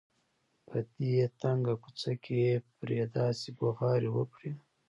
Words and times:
په 0.67 0.77
دې 0.95 1.15
تنګه 1.41 1.75
کوڅه 1.83 2.13
کې 2.23 2.35
یې 2.45 2.55
پرې 2.77 2.99
داسې 3.17 3.49
بغارې 3.59 4.09
وکړې. 4.17 4.51